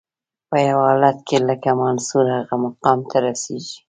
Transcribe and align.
په 0.49 0.57
یو 0.67 0.79
حالت 0.87 1.17
کې 1.27 1.37
لکه 1.49 1.69
منصور 1.81 2.25
هغه 2.37 2.55
مقام 2.65 2.99
ته 3.09 3.17
رسیږي. 3.25 3.75